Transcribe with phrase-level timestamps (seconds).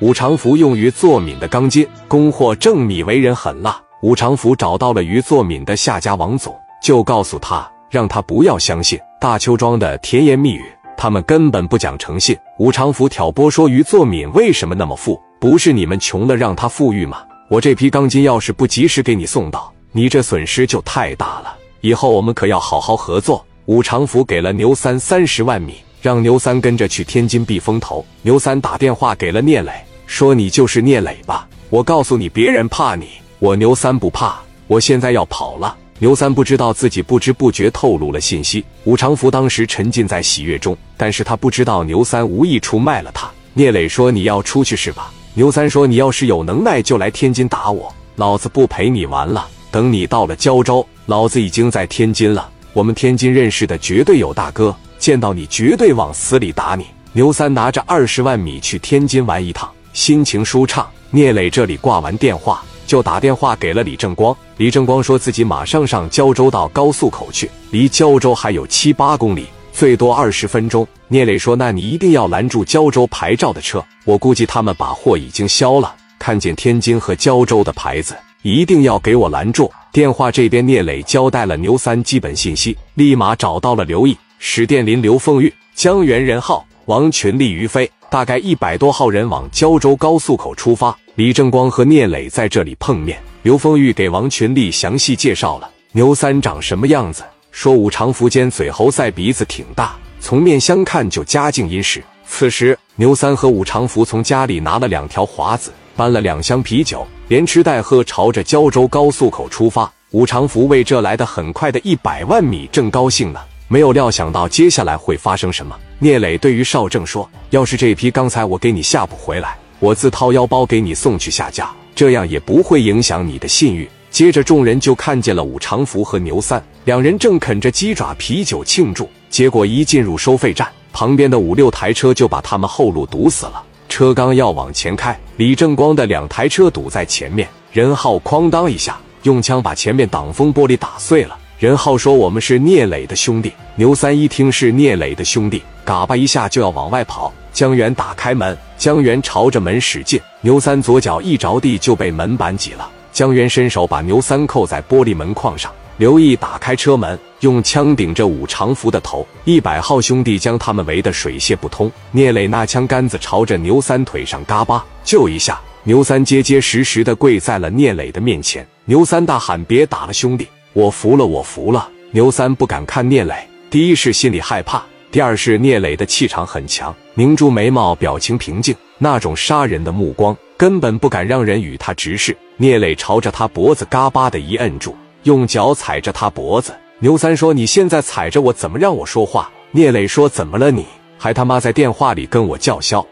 [0.00, 3.78] 武长福用于作敏的钢筋供货郑米为人狠辣。
[4.00, 10.64] 武长福找到了于作敏的下家王总，就告诉他，让他不要相信大邱庄的甜言蜜语，
[10.96, 12.34] 他们根本不讲诚信。
[12.58, 15.20] 武长福挑拨说，于作敏为什么那么富？
[15.38, 17.18] 不是你们穷了让他富裕吗？
[17.50, 21.54] 我这批钢筋要是不及时给你送到，你这损失就太大了。
[21.82, 23.44] 以后我们可要好好合作。
[23.66, 28.02] 武长福给了牛三三十万米，让牛三跟着去天津避风头。
[28.22, 29.70] 牛三打电话给了聂磊，
[30.10, 31.48] 说：“你就是聂磊吧？
[31.70, 35.74] 我告诉你，别人怕你。”我牛三不怕，我现在要跑了。
[36.00, 38.64] 牛三不知道自己不知不觉透露了信息。
[38.84, 43.30] 武长福当时沉浸在喜悦中，但是他不知道牛三无意出卖了他。
[43.54, 49.46] 聂磊说：“你要出去是吧？”牛三说：“你要是有能耐，就来天津打我，老子不陪你玩了。
[49.70, 52.50] 等你到了胶州，老子已经在天津了。
[52.72, 60.88] 我们天津认识的绝对有大哥，见到你绝对往死里打你。”牛三拿着二十万米去天津玩一趟，心情舒畅。
[61.10, 62.62] 聂磊这里挂完电话。
[62.86, 70.84] 就打电话给了李正光，李正光说自己马上上胶州到高速口去，离胶州还有七八公里，最多二十分钟。
[71.06, 75.94] 聂磊说：“那你一定要拦住胶州牌照的车，我估计他们把货已经销了。
[76.18, 90.96] 看见天津和胶州的牌子，一定要给我拦住。”电话这边，聂磊交代了牛三基本信息，立马找到了刘毅、史殿林、刘凤玉、江源、任浩、王群力、于飞，大概一百多号人往胶州高速口出发。
[91.14, 97.22] 李正光和聂磊在这里碰面，刘丰玉给王群力详细介绍了牛三长什么样子，
[97.52, 102.02] 说武常福尖嘴猴腮鼻子挺大，从面相看就家境殷实。
[102.26, 109.90] 此时牛三和武长福从家里拿了两条华子，搬了两箱啤酒，连吃带喝朝着胶州高速口出发。
[110.12, 113.40] 武长福为这来的很快的一百万米正高兴呢，
[113.72, 115.78] 没有料想到接下来会发生什么。
[116.00, 123.88] 聂磊对于邵正说：“要是这批刚才我给你下不回来。”我自掏腰包给你送去下架，这样也不会影响你的信誉。
[124.10, 129.08] 接着，众人就看见了武长福和牛三两人正啃着鸡爪啤酒庆祝。
[129.28, 133.62] 结果一进入收费站，旁边的五六台车就把他们后路堵死了。
[133.88, 141.38] 车刚要往前开，李正光的两台车堵在前面，任浩哐当一下用枪把前面挡风玻璃打碎了。
[141.60, 147.30] 任浩说：“我们是聂磊的兄弟。”牛三一听是聂磊的兄弟，嘎巴一下就要往外跑。
[147.52, 152.90] 江源打开门，江源朝着门使劲，牛三左脚一着地就被门板挤了。
[153.12, 155.70] 江源伸手把牛三扣在玻璃门框上。
[155.98, 161.92] 刘毅打开车门，用枪顶着武长福的头，一百号兄弟将他们围得水泄不通。
[162.10, 168.66] 聂磊那枪杆子朝着牛三腿上嘎巴，就一下，牛三结结实实的跪在了聂磊的面前。
[168.86, 173.34] 牛三大喊：“别打了，兄弟，我服了，我服了。”牛三不敢看聂磊，
[173.70, 174.82] 第一是心里害怕。
[175.12, 182.36] 第二是聂磊的气场很强，凝住眉毛，表情平静，那种杀人的目光根本不敢让人与他直视。
[182.56, 184.94] 聂磊朝着他脖子嘎巴的一摁住，
[185.24, 186.72] 用脚踩着他脖子。
[187.00, 190.70] 牛三说：“你现在踩着我，怎么让我说话？”聂磊说：“怎么了？
[190.70, 190.84] 你
[191.18, 193.04] 还他妈在电话里跟我叫嚣？